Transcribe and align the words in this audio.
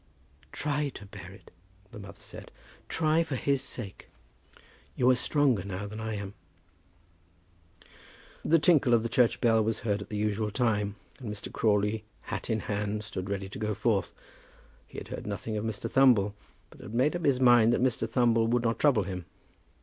"Try 0.51 0.89
to 0.95 1.05
bear 1.05 1.29
it," 1.31 1.51
the 1.91 1.99
mother 1.99 2.23
said. 2.23 2.49
"Try, 2.89 3.21
for 3.21 3.35
his 3.35 3.61
sake. 3.61 4.09
You 4.95 5.07
are 5.11 5.15
stronger 5.15 5.63
now 5.63 5.85
than 5.85 5.99
I 5.99 6.15
am." 6.15 6.33
The 8.43 8.57
tinkle 8.57 8.95
of 8.95 9.03
the 9.03 9.09
church 9.09 9.39
bell 9.41 9.63
was 9.63 9.81
heard 9.81 10.01
at 10.01 10.09
the 10.09 10.17
usual 10.17 10.49
time, 10.49 10.95
and 11.19 11.31
Mr. 11.31 11.53
Crawley, 11.53 12.03
hat 12.21 12.49
in 12.49 12.61
hand, 12.61 13.03
stood 13.03 13.29
ready 13.29 13.47
to 13.49 13.59
go 13.59 13.75
forth. 13.75 14.11
He 14.87 14.97
had 14.97 15.09
heard 15.09 15.27
nothing 15.27 15.55
of 15.55 15.63
Mr. 15.65 15.87
Thumble, 15.87 16.33
but 16.71 16.79
had 16.81 16.95
made 16.95 17.15
up 17.15 17.23
his 17.23 17.39
mind 17.39 17.71
that 17.71 17.83
Mr. 17.83 18.09
Thumble 18.09 18.47
would 18.47 18.63
not 18.63 18.79
trouble 18.79 19.03
him. 19.03 19.25